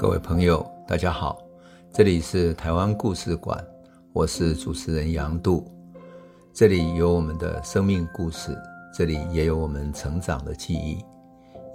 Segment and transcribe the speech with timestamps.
[0.00, 1.38] 各位朋友，大家好，
[1.92, 3.62] 这里是台湾故事馆，
[4.14, 5.70] 我是主持人杨度，
[6.54, 8.56] 这里有我们的生命故事，
[8.94, 11.04] 这里也有我们成长的记忆，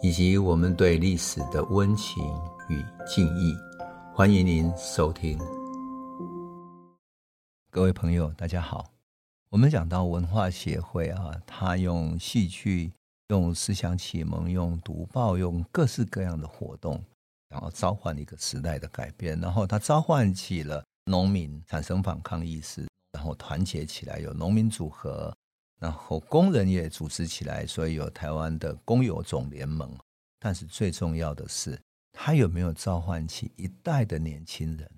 [0.01, 2.23] 以及我们对历史的温情
[2.67, 3.55] 与敬意。
[4.11, 5.37] 欢迎您收听。
[7.69, 8.85] 各位朋友，大家好，
[9.51, 12.91] 我们讲到文化协会啊，他用戏剧、
[13.27, 16.99] 用思想启蒙、用读报、用各式各样的活动。
[17.55, 25.33] 然后召唤一个时代的改变，然后他召唤起了农民产生反抗意识，然后团结起来有农民组合，
[25.79, 29.89] 然后工人也组织起来，所以有台湾的工友总联盟。
[30.37, 31.79] 但是最重要的是，
[32.11, 34.91] 他有没有召唤起一代的年轻人？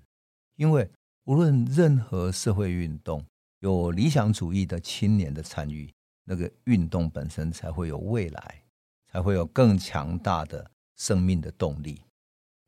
[0.56, 0.90] 因为
[1.26, 3.24] 无论任何社会运动，
[3.60, 5.88] 有理想主义的青年的参与，
[6.24, 8.64] 那个运动本身才会有未来，
[9.12, 12.02] 才会有更强大的生命的动力。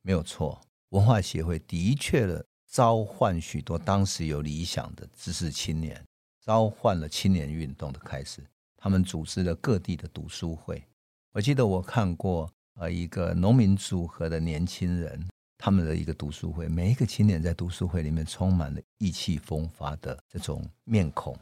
[0.03, 6.03] 没有错，文化协会的确了召唤许多当时有理想的知识青年，
[6.45, 8.43] 召唤了青年运动的开始。
[8.77, 10.83] 他们组织了各地的读书会。
[11.33, 15.29] 我记得我看过呃一个农民组合的年轻人，
[15.59, 21.39] 他们的一个读书会，每一个青年在读书会里面充满了意气风发的这种面孔，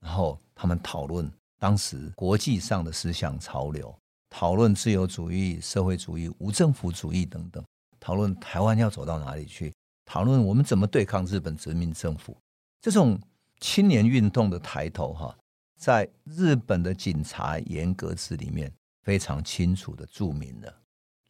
[0.00, 3.94] 然后他们讨论当时国际上的思想潮流，
[4.30, 7.62] 讨论自由主义、社会主义、无政府主义等等。
[8.08, 9.70] 讨论台湾要走到哪里去，
[10.06, 12.34] 讨论我们怎么对抗日本殖民政府。
[12.80, 13.20] 这种
[13.60, 15.36] 青年运动的抬头，哈，
[15.76, 20.74] 在日本的警察严格制里面非常清楚的注明了。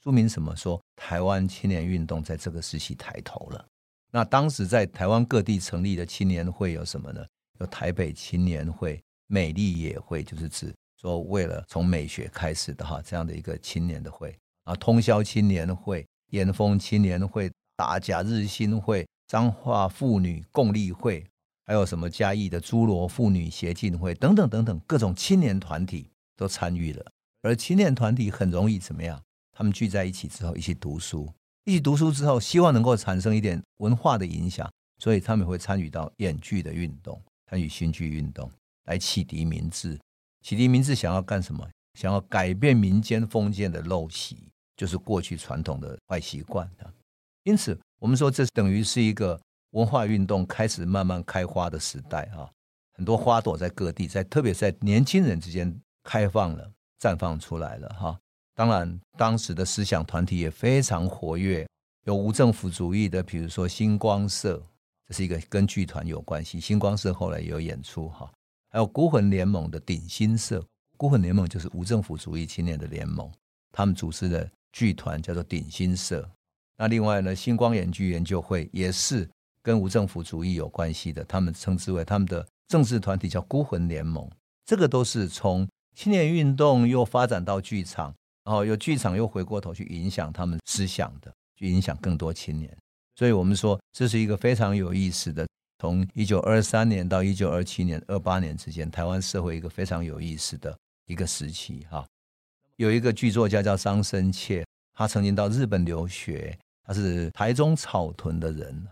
[0.01, 0.55] 注明什么？
[0.55, 3.67] 说台湾青年运动在这个时期抬头了。
[4.13, 7.27] 那当时在台湾各地成立的青年会有什么呢？
[7.59, 16.07] 有台北青年会、美丽野会，就是指说为了从美学开始的哈这样的一个青年的会啊，通宵青年会。
[16.31, 21.25] 岩丰青年会、打假日新会、彰化妇女共立会，
[21.65, 27.05] 还有什么嘉义的诸罗妇女协进会等等等等，各种青年团体都参与了。
[27.43, 29.23] 而青年团体很容易怎么样？
[29.53, 31.33] 他们聚在一起之后，一起读书，
[31.65, 38.51] 一起读书之后，希望能够产生一点文化的影响，所以他们会参与到演剧的运动，参与新剧运动，
[38.85, 39.99] 来启迪民智。
[40.43, 41.69] 启迪民智想要干什么？
[41.95, 44.49] 想要改变民间封建的陋习。
[44.79, 46.89] 就是过去传统的坏习惯的，
[47.43, 49.39] 因此我们说这等于是一个
[49.73, 52.49] 文化运动开始慢慢开花的时代啊，
[52.95, 58.17] 很多花朵在各地，在特别在年轻人之间开放了、绽放出来了哈。
[58.55, 61.69] 当然，当时的思想团体也非常活跃，
[62.05, 64.65] 有无政府主义的，比如说星光社，
[65.09, 66.61] 这是一个跟剧团有关系。
[66.61, 68.33] 星光社后来也有演出哈，
[68.71, 70.65] 还有孤魂联盟的鼎新社，
[70.97, 73.29] 孤魂联盟就是无政府主义青年的联盟，
[73.73, 74.49] 他们组织的。
[74.79, 76.31] 剧团叫做鼎新社，
[76.77, 79.29] 那另外呢，星光演剧研究会也是
[79.61, 84.31] 跟无政府主义有关系的，他们称之为他们的政治团体叫孤魂联盟。
[84.65, 92.73] 这个都是从青年运动又发展到剧场，然后有剧场又回过头去影响他们思想的，去影响更多青年。
[93.17, 95.45] 所以我们说这是一个非常有意思的，
[95.81, 102.07] 从一九二三年到一九二七年、二八年之间，台湾社会一个非常有意思的一个时期哈。
[102.77, 104.65] 有一个剧作家叫张深切，
[104.99, 108.85] 他曾经到日本留学，他是台中草屯的人。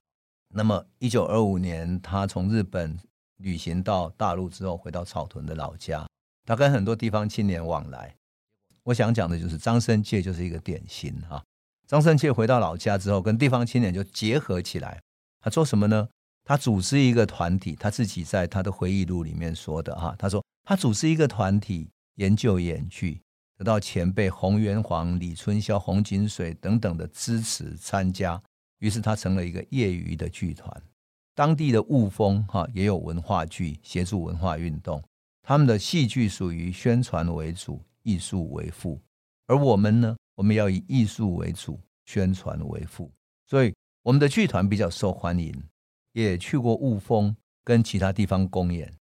[0.55, 2.97] 那么，一九二五年，他从日本
[3.39, 6.07] 旅行到大陆之后，回到草屯的老家，
[6.45, 8.15] 他跟很多地方青年往来。
[8.85, 11.43] 我想讲的就是张深切就是一个典型哈。
[11.89, 15.03] 张深切回到老家之后，跟地方青年就结合起来。
[15.41, 16.09] 他做什么呢？
[16.45, 23.21] 他组织一个团体，他自己在他的回忆录里面说的哈，他说他组织一个团体研究演剧。
[23.57, 28.41] 得到前辈洪元煌、李春霄、洪景水等等的支持参加，
[28.81, 30.83] 于是他成了一个业余的剧团。
[31.35, 35.03] 当地的雾峰哈也有文化剧协助文化运动，
[35.43, 39.01] 他们的戏剧属于宣传为主，艺术为辅。
[39.47, 43.11] 而我们呢，我们要以艺术为主，宣传为辅。
[43.47, 45.55] 所以我们的剧团比较受欢迎，
[46.13, 48.93] 也去过雾峰跟其他地方公演。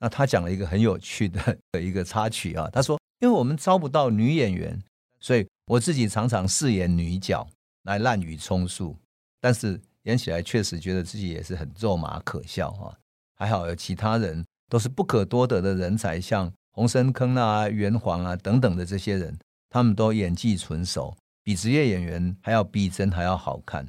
[0.00, 2.98] 那他讲了一个很有趣的 一个插曲啊，他说。
[3.22, 4.82] 因为我们招不到女演员，
[5.20, 7.48] 所以我自己常常饰演女角
[7.84, 8.96] 来滥竽充数，
[9.40, 12.98] 但是演起来确实觉得自己也是很肉麻可笑哈。
[13.36, 19.38] 还好有其他人都是不可多得的人才，像洪深坑啊、元煌啊等等的这些人，
[19.70, 23.88] 他们都演技纯熟，比职业演员还要逼真，还要好看。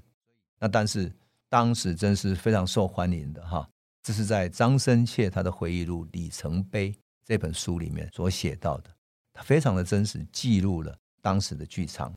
[0.59, 1.12] 那但是
[1.50, 3.68] 当时真是非常受欢迎的哈。
[4.03, 6.91] 这是在张深切他的回忆录《里程碑》
[7.25, 8.91] 这本书里面所写到的。
[9.33, 12.13] 他非常的真实，记录了当时的剧场。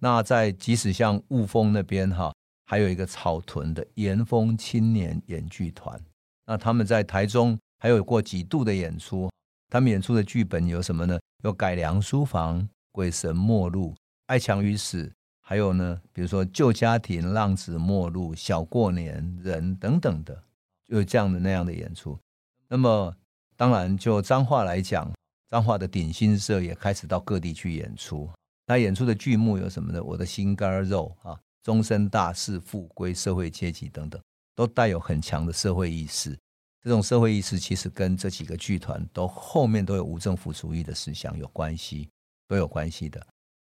[0.00, 2.32] 那在即使像雾峰那边哈，
[2.66, 6.00] 还有一个草屯的岩峰青年演剧团，
[6.46, 9.30] 那他们在台中还有过几度的演出。
[9.68, 11.18] 他们演出的剧本有什么呢？
[11.44, 12.60] 有《改良书房》
[12.90, 13.90] 《鬼神末路》
[14.26, 15.04] 《爱强于死》，
[15.40, 20.42] 还有呢，比如说《旧家庭》《浪子末路》《小过年》人等等的，
[20.86, 22.18] 有这样的那样的演出。
[22.66, 23.14] 那么，
[23.56, 25.08] 当然就脏话来讲，
[25.50, 28.30] 彰化的鼎新社也开始到各地去演出。
[28.66, 30.02] 他演出的剧目有什么呢？
[30.02, 34.22] 我的心肝肉啊，终身大事、富贵、社会阶级等等，
[34.54, 36.38] 都带有很强的社会意识。
[36.82, 42.08] 这种社会意识其实跟这几个剧团都后面都有无政府主义的思想有关系，
[42.46, 43.20] 都有关系的。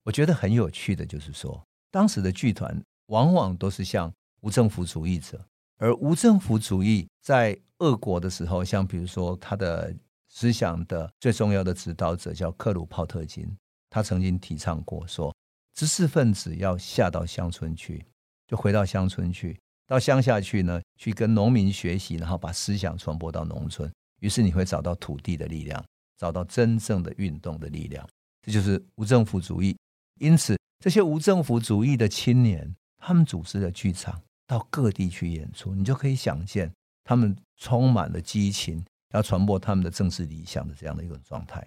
[0.05, 4.11] 我觉得很有趣的就是说，当时的剧团往往都是像
[4.41, 5.39] 无政府主义者，
[5.77, 9.95] 而无政府主义在俄国的时候，像比如说他的
[10.35, 13.49] 思想的最重要的指导者叫克鲁泡特金。
[13.89, 15.33] 他曾经提倡过说，
[15.75, 18.05] 知识分子要下到乡村去，
[18.49, 23.89] 就回到乡村去，到乡下去呢，去跟农民学习，然后把思想传播到农村。
[24.19, 25.83] 于是你会找到土地的力量，
[26.19, 28.05] 找到真正的运动的力量。
[28.43, 29.77] 这就是无政府主义。
[30.19, 36.73] 因此，这些无政府主义的青年，他们组织了剧场，到各地去演出，你就可以想见，
[37.05, 38.85] 他们充满了激情，
[39.15, 41.67] 要传播他们的政治理想的这样的一种状态。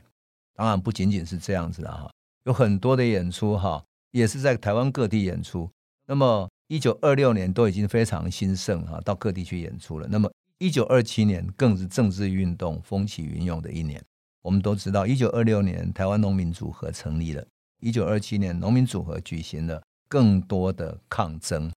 [0.54, 2.10] 当然，不仅仅是这样子的哈。
[2.44, 5.70] 有很多的演出哈，也是在台湾各地演出。
[6.06, 10.08] 那么，一九二六年都已经非常兴盛哈，到各地去演出了。
[10.10, 14.02] 那么，一九二七年更是政治运动风起云涌的一年。
[14.42, 17.46] 我们都知道，一九二六年台湾农民组合成立了，
[17.82, 21.70] 一九二七年农民组合举行了更多的抗争。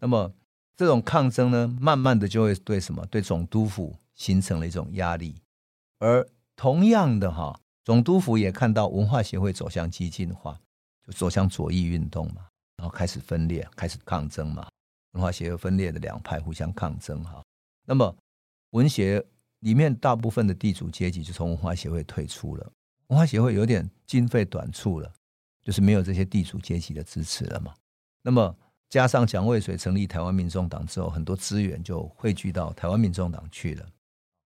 [0.00, 0.32] 那么，
[0.76, 3.06] 这种抗争呢，慢慢的就会对什么？
[3.06, 5.40] 对总督府形成了一种压力。
[6.00, 7.58] 而同样的哈。
[7.84, 10.60] 总督府也看到文化协会走向激进化，
[11.06, 14.68] 就走向左翼运动嘛，然后开始分裂，开始抗争嘛。
[15.12, 17.42] 文化协会分裂的两派互相抗争哈。
[17.86, 18.14] 那么
[18.72, 19.24] 文协
[19.60, 22.72] 里面大部分的地主阶级就从文化协会退出了，
[23.06, 25.10] 文化协会有点经费短促了，
[25.62, 27.74] 就是没有这些地主阶级的支持了嘛。
[28.20, 28.54] 那么
[28.90, 33.88] 加上蒋渭水成立台湾民众党之后，很多资源就汇聚到台湾民众党去了，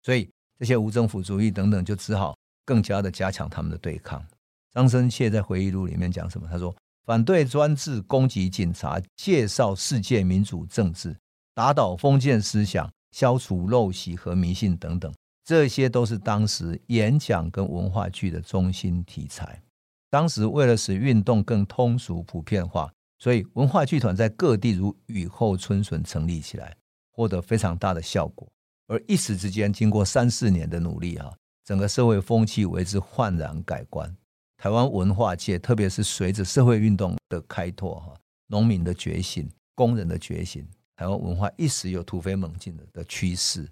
[0.03, 2.35] 所以这些无政府主义等等就只好。
[2.63, 4.23] 更加的加强他们的对抗。
[4.71, 6.47] 张生切在回忆录里面讲什么？
[6.49, 11.17] 他说：“反对专制，攻击警察，介绍世界民主政治，
[11.53, 15.11] 打倒封建思想，消除陋习和迷信等等，
[15.43, 19.61] 这些都是当时演讲跟文化剧的中心题材。
[20.09, 26.77] 当时为了使运动更通俗普遍化，所以文化剧团在各地如雨后春笋成立起来，
[27.11, 28.47] 获得非常大的效果。
[28.91, 31.33] 而一时之间，经过三四年的努力，哈。”
[31.63, 34.13] 整个社会风气为之焕然改观，
[34.57, 38.13] 台湾文化界，特别是随着社会运动的开拓，哈，
[38.47, 40.67] 农民的觉醒，工人的觉醒，
[40.97, 43.69] 台湾文化一时有突飞猛进的的趋势。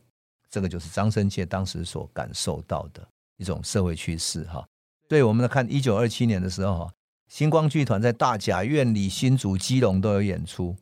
[0.50, 3.06] 这个就是张生界当时所感受到的
[3.38, 4.66] 一种社会趋势，哈。
[5.07, 6.94] 对，我们来看一九二七年的时候，哈，
[7.27, 10.77] 星光剧团在大甲院里、新竹、基隆都有演出。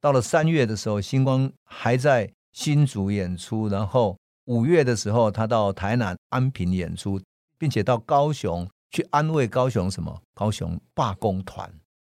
[0.00, 4.18] 到了三月的时候，星光还在新竹演出，然后。
[4.46, 7.20] 五月的时候，他到台南安平演出，
[7.58, 10.22] 并且到高雄去安慰高雄什么？
[10.34, 11.70] 高雄罢工团，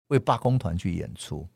[0.08, 1.46] 为罢工团去演出，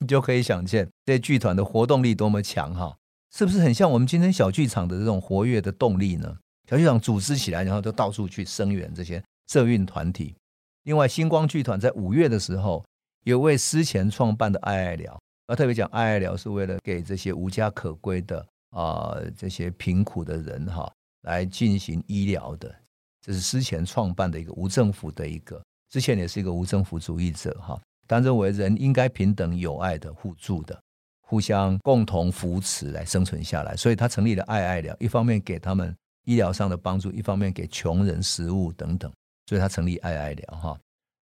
[0.00, 2.96] 你就可以想见这剧团的活动力多么强哈！
[3.32, 6.36] 是不是很像我们今天小剧场的这种活跃的动力呢？
[6.68, 10.34] 小剧场组织起来，然后就到处去声援这些社运团体。
[10.82, 12.84] 另外，星光剧团在五月的时候，
[13.22, 15.16] 有位思前创办的爱爱聊，
[15.48, 18.46] 要特别讲爱爱疗是为了给这些无家可归的。
[18.76, 22.74] 啊，这些贫苦的人哈，来进行医疗的，
[23.20, 30.76] 这是思前创办的一个无政府的一个，之前也是一个无政府主义者哈，但认为人应该平等、友爱的、互助的，
[31.20, 39.08] 互相共同扶持来生存下来，所以他成立了爱爱疗，一方面给他们医疗上的帮助，一方面给穷人食物等等，
[39.46, 40.76] 所以他成立爱爱疗哈，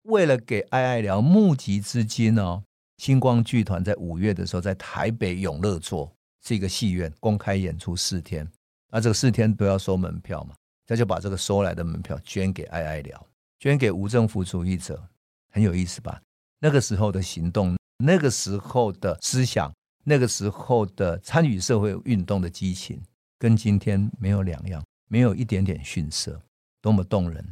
[0.03, 2.63] 为了给爱爱疗募集资金哦，
[3.01, 6.15] 星光剧团在五月的时候在台北永乐座。
[6.43, 8.47] 是一个戏院公开演出四天，
[8.91, 10.55] 那这个四天都要收门票嘛？
[10.87, 13.27] 他就把这个收来的门票捐给爱爱疗，
[13.59, 15.03] 捐给无政府主义者，
[15.51, 16.19] 很有意思吧？
[16.59, 19.71] 那个时候的行动，那个时候的思想，
[20.03, 22.99] 那个时候的参与社会运动的激情，
[23.37, 26.41] 跟今天没有两样，没有一点点逊色，
[26.81, 27.47] 多么动人！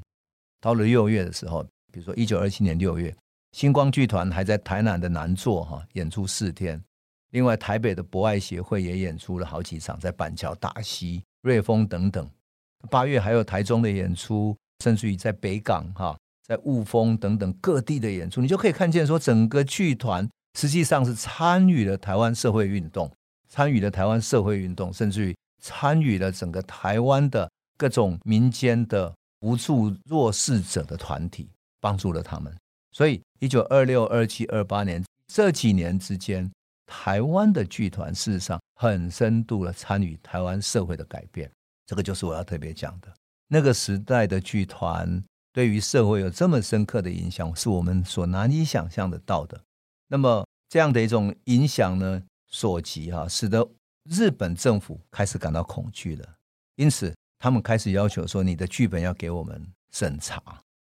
[0.59, 3.15] 到了六月的时候，比如说一九二七年六月，
[3.51, 6.81] 星光剧团还在台南的南座哈演出四天。
[7.31, 12.27] 另外，台北的博爱协会也演出了好几场，在板桥、大溪、瑞丰等等。
[12.89, 20.27] 八月还有台中的演出，甚至于在北港哈，在雾峰等等各地的演出，你就可以看见说，整个剧团
[20.57, 23.11] 实际上是参与了台湾社会运动，
[23.47, 32.51] 参与了台湾社会运动，甚至于参与了整个台湾的各种民间的扶助弱势者的团体，帮助了他们。
[32.91, 36.51] 所以，一九二六、二七、二八年这几年之间，
[36.85, 41.49] 台湾的剧团事实上很深度的参与台湾社会的改变。
[41.85, 43.13] 这个就是我要特别讲的，
[43.47, 45.23] 那个时代的剧团。
[45.51, 49.59] 对于社会有这么深刻的影响，是我们所难以想象得到的。
[50.07, 53.67] 那么这样的一种影响呢，所及哈，使得
[54.07, 56.35] 日本政府开始感到恐惧了。
[56.75, 59.59] 因此，他们开始要求说：“你的剧本要给我们
[59.91, 60.41] 审查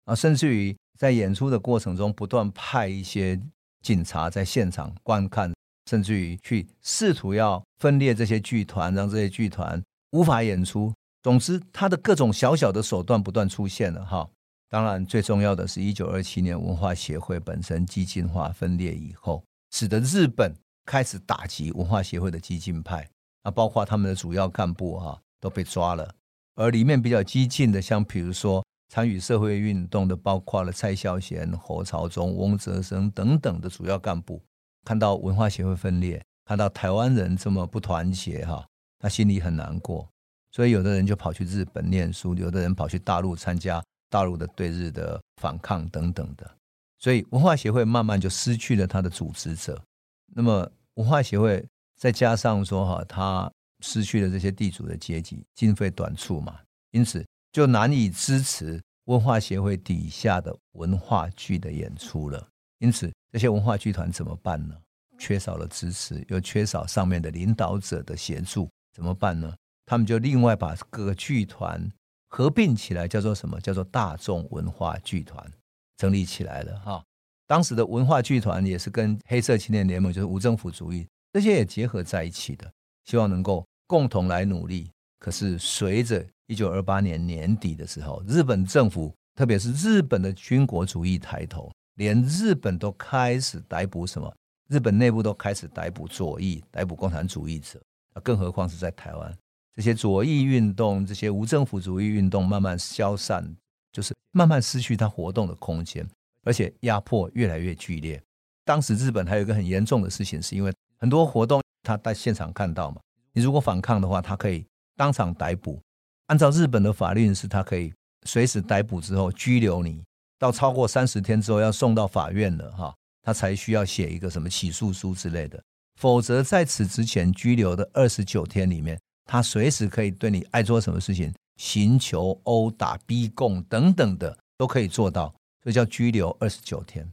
[0.06, 3.40] 啊！”甚至于在演出的过程中，不断派一些
[3.82, 5.54] 警察在现场观看，
[5.90, 10.92] 甚至于去试图要分裂这些剧团，让这些剧团无法演出。
[11.22, 14.28] 总之，他的各种小小的手段不断出现了哈。
[14.70, 20.54] 当然，最重要的是一九二七年文化协会本身激进化分裂以后，使得日本
[20.86, 23.08] 开始打击文化协会的激进派
[23.44, 26.14] 啊，包括他们的主要干部哈都被抓了。
[26.56, 34.42] 而里面比较激进的，像比如说参与社会运动的，包括了蔡孝贤、侯朝宗、翁泽生等等的主要干部，
[34.86, 38.66] 看到文化协会分裂，看到台湾人这么不团结哈，
[39.00, 40.08] 他心里很难过，
[40.52, 43.84] 所以有的人就跑去日本念书，有的人跑去大陆参加。
[44.10, 46.50] 大陆的对日的反抗等等的，
[46.98, 49.84] 所以文化协会慢慢就失去了他的组织者。
[50.28, 51.62] 那么文化协会
[51.98, 53.52] 再加上说哈，他
[53.82, 56.58] 失去了这些地主的阶级，经费短促嘛，
[56.92, 62.48] 因此就难以支持文化协会底下的文化剧的演出了。
[62.80, 64.76] 因此这些文化剧团怎么办呢？
[65.18, 69.56] 缺少了支持，又缺少上面的领导者的协助，怎么办呢？
[69.86, 71.92] 他们就另外把各个剧团。
[72.30, 73.58] 合并起来叫做什么？
[73.62, 75.50] 叫做大众文化剧团，
[75.96, 77.02] 整理起来了哈。
[77.48, 82.70] 当时的文化剧团也是跟黑色青年联盟，就是无政府主义这些也结合在一起的，
[83.06, 84.92] 希望能够共同来努力。
[85.20, 94.34] 可是随着一九二八年年底的时候，日本政府特别是日本的军国主义抬头，连日本都开始逮捕什么？
[94.70, 97.82] 日本内部都开始逮捕左翼、逮捕共产主义者，
[98.24, 99.38] 更何况是在台湾。
[99.76, 103.56] 这些左翼运动，这些无政府主义运动慢慢消散，
[103.92, 106.08] 就是慢慢失去它活动的空间，
[106.44, 108.22] 而且压迫越来越剧烈。
[108.66, 113.02] 当时日本还有一个很严重的事情，是因为很多活动他在现场看到嘛，
[113.34, 115.80] 你如果反抗的话，他可以当场逮捕。
[116.28, 117.94] 按照日本的法律是，他可以
[118.26, 120.04] 随时逮捕之后拘留你，
[120.40, 122.94] 到超过三十天之后要送到法院了哈，
[123.24, 125.62] 他才需要写一个什么起诉书之类的，
[126.00, 129.00] 否则在此之前拘留的二十九天里面。
[129.30, 135.28] 他随时可以对你爱做什么事情，刑求、殴打、逼供等等的都可以做到，
[135.62, 137.06] 所以叫拘留二十九天。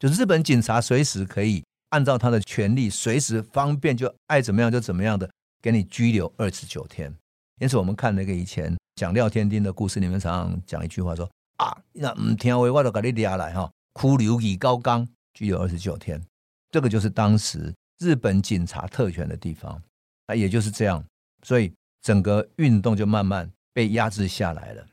[0.00, 5.30] 就日本警察随时可以按照他的权力，随时方便就爱怎么样就怎么样的
[5.62, 7.14] 给你拘留二十九天。
[7.60, 16.20] 因此，我们看那个以前讲廖天丁的故事里面，常常讲一句话说：“啊，那唔听话我都把你抓来哈，拘留以高岗，拘留二十九天。”
[16.72, 19.80] 这个就是当时日本警察特权的地方
[20.26, 21.04] 啊，也就是这样。
[21.42, 24.86] 所以整个运动就慢慢被压制下来了。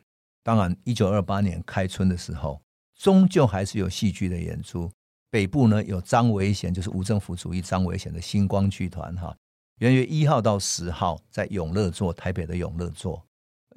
[0.43, 2.61] 当然，一九二八年开春的时候，
[2.99, 4.91] 终究还是有戏剧的演出。
[5.29, 9.35] 北部呢有张维贤，就是无政府主义张维贤的星光剧团，哈，
[9.77, 13.23] 元月一号到十号在永乐座，台北的永乐座，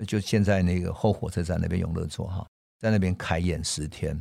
[0.07, 2.47] 就现在那个后火车站那边永乐座，哈，
[2.79, 4.19] 在那边开演十天。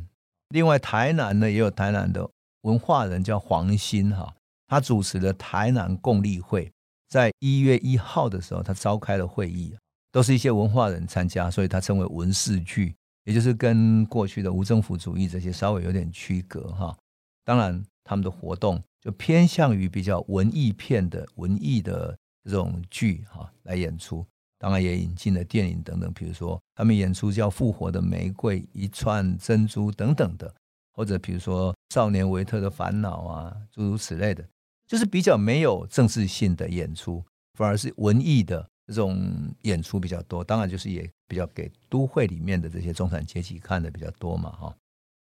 [0.50, 2.28] 另外，台南呢也有台南的
[2.62, 4.34] 文化人叫黄兴，哈，
[4.66, 6.70] 他主持了台南共立会。
[7.08, 9.74] 在一月一号的时候，他召开了会议，
[10.12, 12.94] 都是一些文化人参加，所以他称为文事剧，
[13.24, 16.96] 也就是跟过去的无政府主义这些稍微有点区隔哈。
[17.44, 24.26] 当然，他们的活动就偏向于比较文艺片的文艺的这种剧哈来演出，
[24.58, 30.54] 当然也引进了电影等等，比如说他们演出叫《复活的玫瑰》、一串珍珠等等的，
[30.92, 34.44] 或者比如说《少年维特的烦恼》啊，诸如此类的。
[34.86, 40.42] 就是比较没有政治性的演出，反而是文艺的这种演出比较多。
[40.42, 44.76] 当然，就是也比较给都会里面的这些中产阶级看的比较多嘛，哈。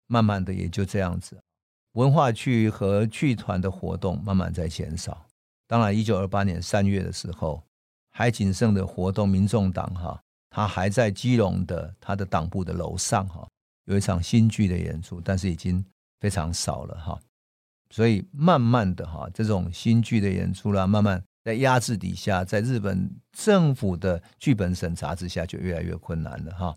[0.07, 1.39] 慢慢的也就这样子，
[1.99, 5.27] 文化剧和剧团的活动慢慢在减少。
[5.67, 7.61] 当然，一九二八年三月的时候，
[8.11, 13.45] 海景盛的活动，民众党哈，他还在基隆的他的党部的楼上哈，
[13.87, 15.85] 有一场新剧的演出，但是已经
[16.21, 17.19] 非常少了哈。
[17.91, 26.77] 所以慢慢的哈，这种新剧的演出啦，慢慢在压制底下，在日本政府的剧本审查之下，就越来越困难了哈。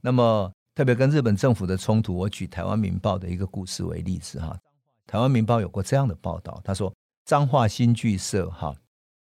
[0.00, 4.56] 那么特别跟日本政府的冲突，我举《台湾民报》的一个故事为例子哈。
[5.10, 6.94] 《台湾民报》有过这样的报道，他说
[7.24, 8.72] 彰化新剧社哈，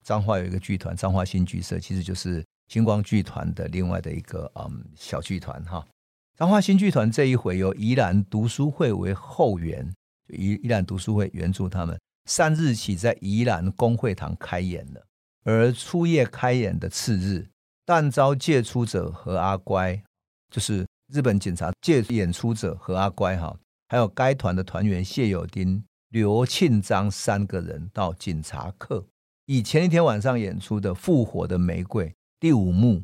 [0.04, 5.88] 彰化有一个剧团，彰化新剧社其实就是星光剧团的另外的一个嗯小剧团哈。
[6.36, 9.90] 彰化新剧团这一回由宜兰读书会为后援，
[10.28, 15.02] 宜宜兰读书会援助他们，三日起在宜兰公会堂开演了。
[15.46, 17.48] 而初夜开演的次日，
[17.86, 20.04] 但遭借出者和阿乖，
[20.52, 23.56] 就是日本警察借演出者和阿乖哈，
[23.90, 29.06] 还有该团的团员谢友丁、刘庆章三个人到警察课，
[29.46, 32.08] 以前一天晚上演出的《复活的玫瑰》
[32.40, 32.96] 第五幕，《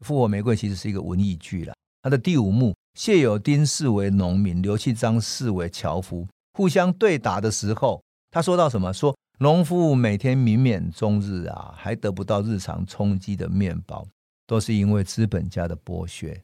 [0.00, 1.74] 复活玫瑰》其实是一个文艺剧了。
[2.02, 8.92] 他的第五幕，谢友丁视为农民，刘庆章视为樵夫，互相对打的时候，他说到什么？
[8.92, 14.06] 说农夫每天民免终日啊，还得不到日常充饥的面包，
[14.46, 16.38] 都是因为资本家的剥削。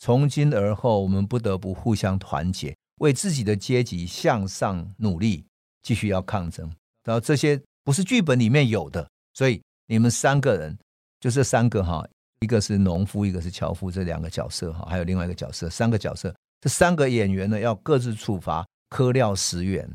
[0.00, 5.44] 从今而后，我们不得不互相团结，为自己的阶级向上努力，
[5.82, 6.68] 继续要抗争。
[7.04, 10.76] 然后这些不是剧本里面有的，所以你们三个人，
[11.20, 12.04] 就这三个哈。
[12.40, 19.86] 一个是农夫，一个是樵夫，这两个角色哈，还有另外一个角色，三个角色，这三个演员呢，要各自处罚科料十元。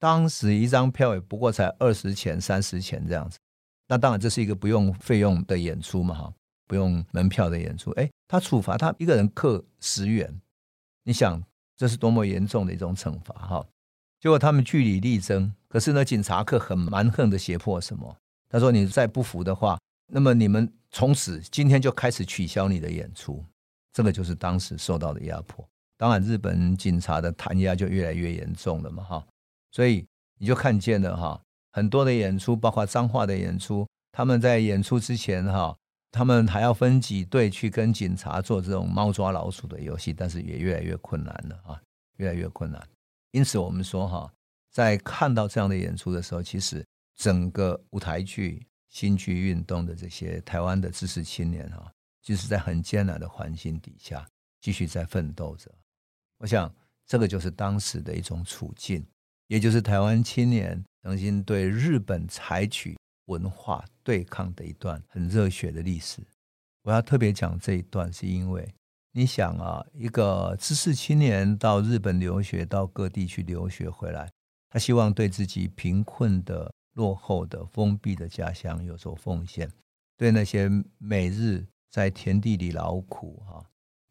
[0.00, 3.38] 当时一张票也不过才二十钱、三十钱这样子。
[3.86, 6.32] 那当然这是一个不用费用的演出嘛，哈，
[6.66, 7.90] 不用门票的演出。
[7.92, 10.40] 哎，他处罚他一个人课十元，
[11.04, 11.42] 你想
[11.76, 13.66] 这是多么严重的一种惩罚哈？
[14.20, 18.16] 结果他们据理力争，可是呢，警察课很蛮横的胁迫什么？
[18.48, 23.42] 他说：“你再不服的话。”那么你们从此今天就开始取消你的演出，
[23.92, 25.66] 这个就是当时受到的压迫。
[25.96, 29.26] 当然，日本警察的弹压就越来越严重了嘛，哈。
[29.72, 30.06] 所以
[30.38, 31.40] 你就看见了哈，
[31.72, 35.74] 很多的演出，包括彰化的演出，他们在演出之前哈，
[36.14, 41.82] 他们还要分几队去跟警察做这种猫抓老鼠的游戏，但是也越来越困难了啊，
[42.18, 42.80] 越来越困难。
[43.32, 44.32] 因此，我们说哈，
[44.70, 48.64] 在看到这样的演出的时候，其实整个舞台剧。
[48.90, 51.90] 新剧运动的这些台湾的知识青年哈，
[52.22, 54.24] 就是在很艰难的环境底下
[54.60, 55.68] 继续在奋斗着。
[56.38, 56.72] 我想，
[57.04, 59.04] 这个就是当时的一种处境，
[59.48, 66.22] 也就是台湾青年曾经对日本采取文化对抗的一段很热血的历史。
[66.82, 68.74] 我要特别讲这一段，是因为
[69.12, 74.30] 你想啊，一个知识青年到日本留学，到各地去留学回来，
[74.70, 76.72] 他希望对自己贫困的。
[76.94, 79.68] 落后的封闭的家乡有所奉献，
[80.16, 83.60] 对那些每日在田地里劳苦哈，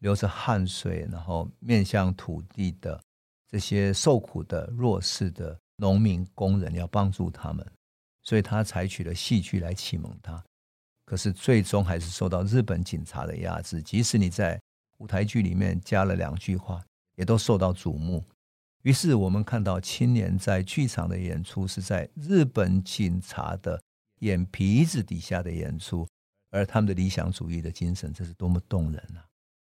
[0.00, 3.00] 流着汗水，然后面向土地的
[3.48, 7.66] 这些受苦的弱势的农民工人，要帮助他们，
[8.24, 10.42] 所以他采取了戏剧来启蒙他。
[11.04, 14.60] 可是最终还是受到日本警察的压制，即使你在
[14.98, 16.82] 舞台剧里面加了两句话，
[17.14, 18.24] 也都受到瞩目。
[18.82, 23.80] 于是我们看到青年在剧场的演出是在日本警察的
[24.20, 26.06] 眼皮子底下的演出，
[26.50, 29.24] 而他们的理想主义的精神，这是多么动人啊！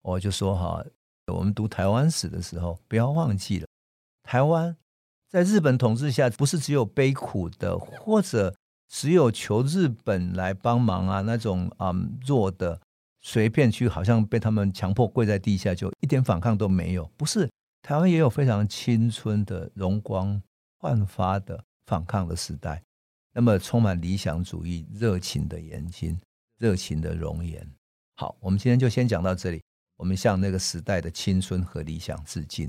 [0.03, 0.85] 我就说哈，
[1.27, 3.67] 我们读台湾史的时候，不要忘记了，
[4.23, 4.77] 台湾
[5.29, 8.55] 在日本统治下，不是只有悲苦的，或者
[8.89, 12.81] 只有求日本来帮忙啊那种嗯弱的，
[13.21, 17.51] 随便去好像被他们强迫跪在地下，就一点反抗都没有，不是。
[17.83, 20.41] 台湾也有非常青春的、容光
[20.79, 22.83] 焕发的反抗的时代，
[23.33, 26.19] 那么充满理想主义、热情的眼睛、
[26.59, 27.67] 热情的容颜。
[28.17, 29.61] 好，我们今天就先讲到这里。
[29.97, 32.69] 我们向那个时代的青春和理想致敬。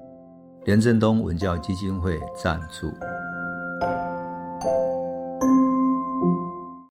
[0.63, 2.91] 廉振东文教基金会赞助。